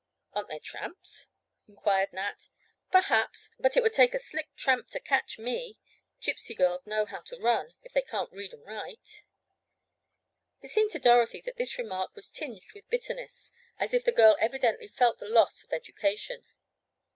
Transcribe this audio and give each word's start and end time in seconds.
"Aren't 0.33 0.47
there 0.49 0.57
tramps?" 0.59 1.27
inquired 1.67 2.11
Nat. 2.11 2.49
"Perhaps. 2.91 3.51
But 3.59 3.77
it 3.77 3.83
would 3.83 3.93
take 3.93 4.15
a 4.15 4.17
slick 4.17 4.47
tramp 4.55 4.89
to 4.89 4.99
catch 4.99 5.37
me. 5.37 5.77
Gypsy 6.19 6.57
girls 6.57 6.87
know 6.87 7.05
how 7.05 7.21
to 7.21 7.37
run, 7.39 7.75
if 7.83 7.93
they 7.93 8.01
can't 8.01 8.31
read 8.31 8.51
and 8.51 8.65
write." 8.65 9.21
It 10.63 10.69
seemed 10.69 10.89
to 10.93 10.97
Dorothy 10.99 11.41
that 11.41 11.57
this 11.57 11.77
remark 11.77 12.15
was 12.15 12.31
tinged 12.31 12.63
with 12.73 12.89
bitterness; 12.89 13.53
as 13.77 13.93
if 13.93 14.03
the 14.03 14.11
girl 14.11 14.37
evidently 14.39 14.87
felt 14.87 15.19
the 15.19 15.29
loss 15.29 15.63
of 15.63 15.71
education. 15.71 16.45